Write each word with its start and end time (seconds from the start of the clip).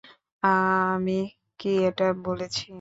আ-আমি 0.43 1.19
কি 1.59 1.71
এটা 1.87 2.07
বলেছি? 2.25 2.65